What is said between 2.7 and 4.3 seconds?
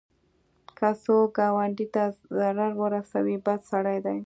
ورسوي، بد سړی دی